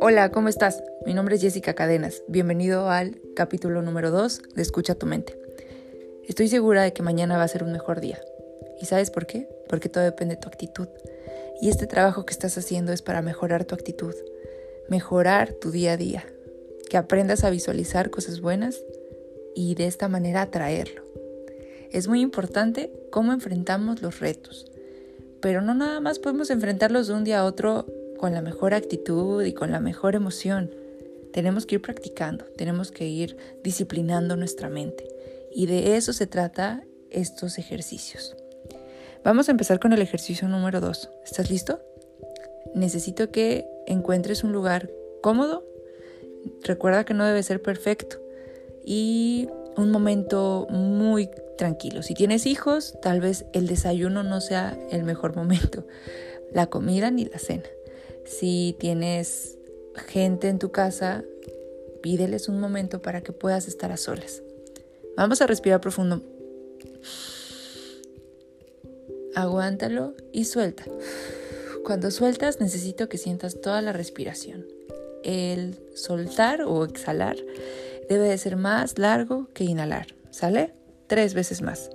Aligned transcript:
Hola, 0.00 0.30
¿cómo 0.32 0.48
estás? 0.48 0.82
Mi 1.04 1.12
nombre 1.12 1.34
es 1.34 1.42
Jessica 1.42 1.74
Cadenas. 1.74 2.22
Bienvenido 2.28 2.88
al 2.88 3.20
capítulo 3.36 3.82
número 3.82 4.10
2 4.10 4.42
de 4.54 4.62
Escucha 4.62 4.94
tu 4.94 5.06
mente. 5.06 5.38
Estoy 6.26 6.48
segura 6.48 6.82
de 6.82 6.92
que 6.92 7.02
mañana 7.02 7.36
va 7.36 7.42
a 7.42 7.48
ser 7.48 7.62
un 7.62 7.72
mejor 7.72 8.00
día. 8.00 8.20
¿Y 8.80 8.86
sabes 8.86 9.10
por 9.10 9.26
qué? 9.26 9.48
Porque 9.68 9.88
todo 9.88 10.04
depende 10.04 10.36
de 10.36 10.40
tu 10.40 10.48
actitud. 10.48 10.88
Y 11.60 11.68
este 11.68 11.86
trabajo 11.86 12.24
que 12.24 12.32
estás 12.32 12.56
haciendo 12.56 12.92
es 12.92 13.02
para 13.02 13.20
mejorar 13.20 13.64
tu 13.64 13.74
actitud, 13.74 14.14
mejorar 14.88 15.52
tu 15.52 15.70
día 15.70 15.92
a 15.92 15.96
día, 15.96 16.24
que 16.88 16.96
aprendas 16.96 17.44
a 17.44 17.50
visualizar 17.50 18.10
cosas 18.10 18.40
buenas 18.40 18.82
y 19.54 19.74
de 19.74 19.86
esta 19.86 20.08
manera 20.08 20.42
atraerlo. 20.42 21.02
Es 21.90 22.08
muy 22.08 22.22
importante 22.22 22.92
cómo 23.10 23.32
enfrentamos 23.32 24.02
los 24.02 24.20
retos, 24.20 24.70
pero 25.44 25.60
no 25.60 25.74
nada 25.74 26.00
más 26.00 26.18
podemos 26.18 26.48
enfrentarlos 26.48 27.06
de 27.06 27.12
un 27.12 27.22
día 27.22 27.40
a 27.40 27.44
otro 27.44 27.84
con 28.16 28.32
la 28.32 28.40
mejor 28.40 28.72
actitud 28.72 29.44
y 29.44 29.52
con 29.52 29.70
la 29.70 29.78
mejor 29.78 30.14
emoción. 30.14 30.70
Tenemos 31.34 31.66
que 31.66 31.74
ir 31.74 31.82
practicando, 31.82 32.46
tenemos 32.56 32.90
que 32.90 33.06
ir 33.06 33.36
disciplinando 33.62 34.36
nuestra 34.36 34.70
mente. 34.70 35.06
Y 35.52 35.66
de 35.66 35.98
eso 35.98 36.14
se 36.14 36.26
trata 36.26 36.82
estos 37.10 37.58
ejercicios. 37.58 38.34
Vamos 39.22 39.48
a 39.48 39.50
empezar 39.50 39.80
con 39.80 39.92
el 39.92 40.00
ejercicio 40.00 40.48
número 40.48 40.80
2. 40.80 41.10
¿Estás 41.26 41.50
listo? 41.50 41.78
Necesito 42.74 43.30
que 43.30 43.66
encuentres 43.86 44.44
un 44.44 44.52
lugar 44.52 44.90
cómodo. 45.20 45.62
Recuerda 46.62 47.04
que 47.04 47.12
no 47.12 47.26
debe 47.26 47.42
ser 47.42 47.60
perfecto. 47.60 48.16
Y 48.82 49.50
un 49.76 49.90
momento 49.90 50.66
muy 50.70 51.28
tranquilo. 51.56 52.02
Si 52.02 52.14
tienes 52.14 52.46
hijos, 52.46 52.94
tal 53.02 53.20
vez 53.20 53.44
el 53.52 53.66
desayuno 53.66 54.22
no 54.22 54.40
sea 54.40 54.78
el 54.90 55.04
mejor 55.04 55.36
momento. 55.36 55.86
La 56.52 56.66
comida 56.66 57.10
ni 57.10 57.24
la 57.24 57.38
cena. 57.38 57.64
Si 58.24 58.76
tienes 58.78 59.58
gente 60.06 60.48
en 60.48 60.58
tu 60.58 60.72
casa, 60.72 61.24
pídeles 62.02 62.48
un 62.48 62.60
momento 62.60 63.02
para 63.02 63.22
que 63.22 63.32
puedas 63.32 63.68
estar 63.68 63.92
a 63.92 63.96
solas. 63.96 64.42
Vamos 65.16 65.40
a 65.42 65.46
respirar 65.46 65.80
profundo. 65.80 66.22
Aguántalo 69.34 70.14
y 70.32 70.44
suelta. 70.44 70.84
Cuando 71.84 72.10
sueltas 72.10 72.60
necesito 72.60 73.08
que 73.08 73.18
sientas 73.18 73.60
toda 73.60 73.82
la 73.82 73.92
respiración. 73.92 74.66
El 75.22 75.78
soltar 75.94 76.62
o 76.62 76.84
exhalar 76.84 77.36
debe 78.08 78.28
de 78.28 78.38
ser 78.38 78.56
más 78.56 78.98
largo 78.98 79.48
que 79.52 79.64
inhalar. 79.64 80.06
¿Sale? 80.30 80.74
Tres 81.06 81.34
veces 81.34 81.62
más. 81.62 81.90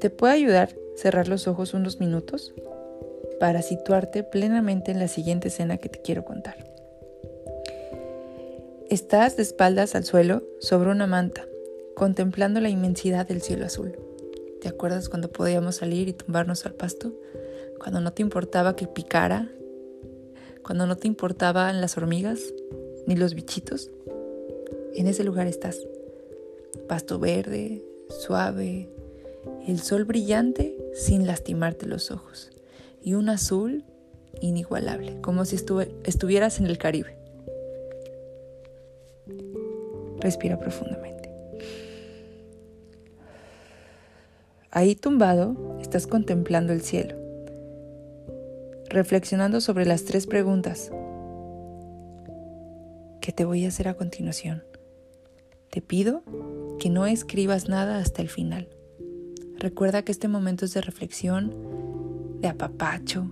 ¿Te 0.00 0.10
puede 0.10 0.34
ayudar 0.34 0.68
cerrar 0.94 1.26
los 1.26 1.48
ojos 1.48 1.74
unos 1.74 2.00
minutos 2.00 2.54
para 3.40 3.62
situarte 3.62 4.22
plenamente 4.22 4.90
en 4.92 4.98
la 4.98 5.08
siguiente 5.08 5.48
escena 5.48 5.78
que 5.78 5.88
te 5.88 6.00
quiero 6.00 6.24
contar? 6.24 6.56
Estás 8.88 9.36
de 9.36 9.42
espaldas 9.42 9.96
al 9.96 10.04
suelo 10.04 10.44
sobre 10.60 10.90
una 10.90 11.08
manta, 11.08 11.44
contemplando 11.96 12.60
la 12.60 12.68
inmensidad 12.68 13.26
del 13.26 13.42
cielo 13.42 13.66
azul. 13.66 13.98
¿Te 14.60 14.68
acuerdas 14.68 15.08
cuando 15.08 15.32
podíamos 15.32 15.76
salir 15.76 16.08
y 16.08 16.12
tumbarnos 16.12 16.66
al 16.66 16.74
pasto? 16.74 17.12
Cuando 17.80 18.00
no 18.00 18.12
te 18.12 18.22
importaba 18.22 18.76
que 18.76 18.86
picara, 18.86 19.50
cuando 20.66 20.88
no 20.88 20.96
te 20.96 21.06
importaban 21.06 21.80
las 21.80 21.96
hormigas 21.96 22.52
ni 23.06 23.14
los 23.14 23.34
bichitos. 23.34 23.88
En 24.96 25.06
ese 25.06 25.22
lugar 25.22 25.46
estás. 25.46 25.78
Pasto 26.88 27.20
verde, 27.20 27.84
suave, 28.08 28.90
el 29.68 29.78
sol 29.78 30.04
brillante 30.04 30.76
sin 30.92 31.24
lastimarte 31.24 31.86
los 31.86 32.10
ojos 32.10 32.50
y 33.00 33.14
un 33.14 33.28
azul 33.28 33.84
inigualable, 34.40 35.20
como 35.20 35.44
si 35.44 35.54
estuvieras 35.54 36.58
en 36.58 36.66
el 36.66 36.78
Caribe. 36.78 37.16
Respira 40.18 40.58
profundamente. 40.58 41.30
Ahí 44.72 44.96
tumbado, 44.96 45.78
estás 45.80 46.08
contemplando 46.08 46.72
el 46.72 46.82
cielo, 46.82 47.16
reflexionando 48.88 49.60
sobre 49.60 49.86
las 49.86 50.04
tres 50.04 50.26
preguntas 50.26 50.90
que 53.20 53.32
te 53.32 53.44
voy 53.44 53.64
a 53.64 53.68
hacer 53.68 53.88
a 53.88 53.94
continuación. 53.94 54.62
Te 55.70 55.82
pido 55.82 56.22
que 56.78 56.90
no 56.90 57.06
escribas 57.06 57.68
nada 57.68 57.98
hasta 57.98 58.22
el 58.22 58.28
final. 58.28 58.68
Recuerda 59.58 60.02
que 60.02 60.12
este 60.12 60.28
momento 60.28 60.64
es 60.64 60.74
de 60.74 60.80
reflexión, 60.80 61.52
de 62.40 62.48
apapacho, 62.48 63.30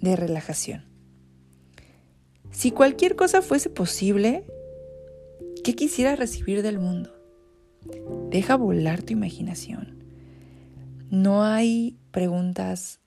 de 0.00 0.16
relajación. 0.16 0.84
Si 2.50 2.70
cualquier 2.70 3.16
cosa 3.16 3.40
fuese 3.40 3.70
posible, 3.70 4.44
¿qué 5.64 5.74
quisieras 5.74 6.18
recibir 6.18 6.62
del 6.62 6.78
mundo? 6.78 7.10
Deja 8.30 8.56
volar 8.56 9.02
tu 9.02 9.12
imaginación. 9.14 10.04
No 11.08 11.44
hay 11.44 11.98
preguntas, 12.10 13.00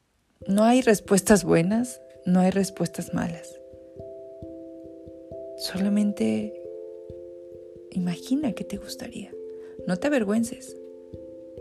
no 0.47 0.63
hay 0.63 0.81
respuestas 0.81 1.43
buenas, 1.43 2.01
no 2.25 2.39
hay 2.39 2.51
respuestas 2.51 3.13
malas. 3.13 3.59
Solamente 5.57 6.53
imagina 7.91 8.53
qué 8.53 8.63
te 8.63 8.77
gustaría. 8.77 9.31
No 9.87 9.97
te 9.97 10.07
avergüences. 10.07 10.75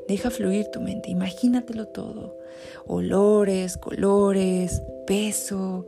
Deja 0.09 0.31
fluir 0.31 0.67
tu 0.71 0.81
mente, 0.81 1.11
imagínatelo 1.11 1.87
todo. 1.89 2.37
Olores, 2.87 3.77
colores, 3.79 4.83
peso, 5.07 5.87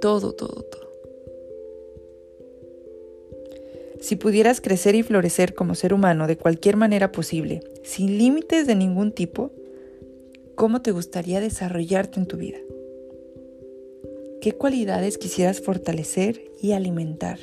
todo, 0.00 0.32
todo, 0.32 0.62
todo. 0.62 0.86
Si 4.00 4.16
pudieras 4.16 4.60
crecer 4.60 4.94
y 4.94 5.02
florecer 5.02 5.54
como 5.54 5.74
ser 5.74 5.94
humano 5.94 6.26
de 6.26 6.36
cualquier 6.36 6.76
manera 6.76 7.12
posible, 7.12 7.60
sin 7.82 8.18
límites 8.18 8.66
de 8.66 8.74
ningún 8.74 9.12
tipo, 9.12 9.50
¿cómo 10.56 10.80
te 10.80 10.90
gustaría 10.90 11.40
desarrollarte 11.40 12.18
en 12.18 12.26
tu 12.26 12.38
vida? 12.38 12.58
¿Qué 14.40 14.52
cualidades 14.52 15.18
quisieras 15.18 15.60
fortalecer 15.60 16.42
y 16.60 16.72
alimentar? 16.72 17.38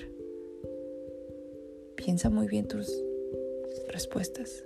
Piensa 1.96 2.29
muy 2.29 2.47
bien 2.47 2.68
tus 2.68 2.91
respuestas. 3.90 4.63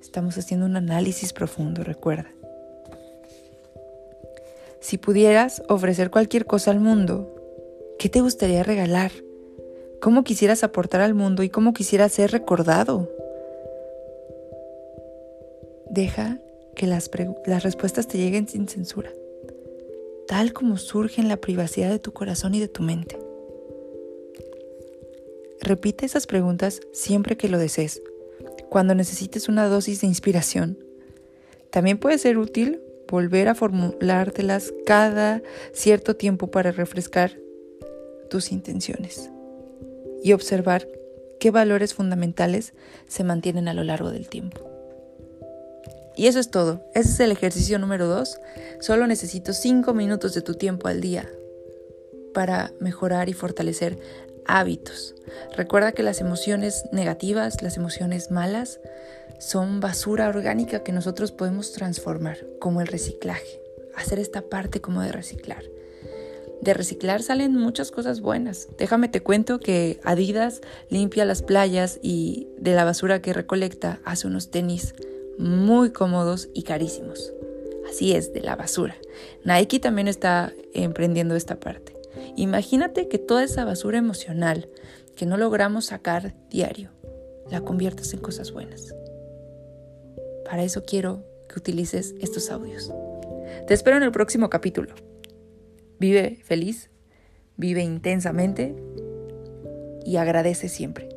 Estamos 0.00 0.36
haciendo 0.36 0.66
un 0.66 0.76
análisis 0.76 1.32
profundo, 1.32 1.82
recuerda. 1.82 2.30
Si 4.80 4.98
pudieras 4.98 5.62
ofrecer 5.68 6.10
cualquier 6.10 6.44
cosa 6.44 6.70
al 6.70 6.80
mundo, 6.80 7.34
¿qué 7.98 8.10
te 8.10 8.20
gustaría 8.20 8.62
regalar? 8.62 9.10
¿Cómo 10.02 10.22
quisieras 10.22 10.64
aportar 10.64 11.00
al 11.00 11.14
mundo 11.14 11.42
y 11.42 11.48
cómo 11.48 11.72
quisieras 11.72 12.12
ser 12.12 12.30
recordado? 12.30 13.08
Deja 15.88 16.38
que 16.74 16.86
las, 16.86 17.10
respuestas 17.62 18.08
te 18.08 18.18
lleguen 18.18 18.48
sin 18.48 18.68
censura, 18.68 19.12
tal 20.26 20.52
como 20.52 20.76
surge 20.78 21.20
en 21.20 21.28
la 21.28 21.36
privacidad 21.36 21.90
de 21.90 21.98
tu 21.98 22.12
corazón 22.12 22.54
y 22.54 22.60
de 22.60 22.68
tu 22.68 22.82
mente. 22.82 23.18
Repite 25.60 26.06
esas 26.06 26.26
preguntas 26.26 26.80
siempre 26.92 27.36
que 27.36 27.48
lo 27.48 27.58
desees 27.58 28.02
cuando 28.68 28.94
necesites 28.94 29.48
una 29.48 29.68
dosis 29.68 30.00
de 30.00 30.06
inspiración. 30.06 30.78
También 31.70 31.98
puede 31.98 32.18
ser 32.18 32.38
útil 32.38 32.80
volver 33.06 33.48
a 33.48 33.54
formulártelas 33.54 34.72
cada 34.86 35.42
cierto 35.72 36.16
tiempo 36.16 36.50
para 36.50 36.72
refrescar 36.72 37.38
tus 38.30 38.50
intenciones 38.50 39.30
y 40.24 40.32
observar 40.32 40.88
qué 41.38 41.50
valores 41.50 41.92
fundamentales 41.92 42.72
se 43.06 43.24
mantienen 43.24 43.68
a 43.68 43.74
lo 43.74 43.84
largo 43.84 44.10
del 44.10 44.28
tiempo. 44.28 44.71
Y 46.16 46.26
eso 46.26 46.38
es 46.38 46.50
todo. 46.50 46.82
Ese 46.94 47.10
es 47.10 47.20
el 47.20 47.32
ejercicio 47.32 47.78
número 47.78 48.06
2. 48.06 48.38
Solo 48.80 49.06
necesito 49.06 49.52
5 49.52 49.94
minutos 49.94 50.34
de 50.34 50.42
tu 50.42 50.54
tiempo 50.54 50.88
al 50.88 51.00
día 51.00 51.28
para 52.34 52.72
mejorar 52.80 53.28
y 53.28 53.32
fortalecer 53.32 53.98
hábitos. 54.46 55.14
Recuerda 55.56 55.92
que 55.92 56.02
las 56.02 56.20
emociones 56.20 56.84
negativas, 56.92 57.62
las 57.62 57.76
emociones 57.76 58.30
malas, 58.30 58.80
son 59.38 59.80
basura 59.80 60.28
orgánica 60.28 60.82
que 60.82 60.92
nosotros 60.92 61.32
podemos 61.32 61.72
transformar, 61.72 62.38
como 62.60 62.80
el 62.80 62.86
reciclaje, 62.86 63.60
hacer 63.96 64.18
esta 64.18 64.42
parte 64.42 64.80
como 64.80 65.02
de 65.02 65.12
reciclar. 65.12 65.64
De 66.60 66.74
reciclar 66.74 67.22
salen 67.24 67.56
muchas 67.56 67.90
cosas 67.90 68.20
buenas. 68.20 68.68
Déjame 68.78 69.08
te 69.08 69.20
cuento 69.20 69.58
que 69.58 69.98
Adidas 70.04 70.60
limpia 70.90 71.24
las 71.24 71.42
playas 71.42 71.98
y 72.02 72.46
de 72.56 72.74
la 72.74 72.84
basura 72.84 73.20
que 73.20 73.32
recolecta 73.32 74.00
hace 74.04 74.28
unos 74.28 74.52
tenis 74.52 74.94
muy 75.38 75.90
cómodos 75.90 76.48
y 76.54 76.62
carísimos. 76.62 77.32
Así 77.88 78.14
es, 78.14 78.32
de 78.32 78.40
la 78.40 78.56
basura. 78.56 78.96
Nike 79.44 79.80
también 79.80 80.08
está 80.08 80.52
emprendiendo 80.72 81.34
esta 81.34 81.60
parte. 81.60 81.94
Imagínate 82.36 83.08
que 83.08 83.18
toda 83.18 83.44
esa 83.44 83.64
basura 83.64 83.98
emocional 83.98 84.68
que 85.16 85.26
no 85.26 85.36
logramos 85.36 85.86
sacar 85.86 86.34
diario, 86.48 86.90
la 87.50 87.60
conviertas 87.60 88.12
en 88.14 88.20
cosas 88.20 88.52
buenas. 88.52 88.94
Para 90.44 90.64
eso 90.64 90.84
quiero 90.84 91.24
que 91.48 91.58
utilices 91.58 92.14
estos 92.20 92.50
audios. 92.50 92.92
Te 93.66 93.74
espero 93.74 93.96
en 93.96 94.02
el 94.02 94.12
próximo 94.12 94.48
capítulo. 94.48 94.94
Vive 95.98 96.38
feliz, 96.42 96.90
vive 97.56 97.82
intensamente 97.82 98.74
y 100.04 100.16
agradece 100.16 100.68
siempre. 100.68 101.08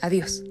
Adiós. 0.00 0.42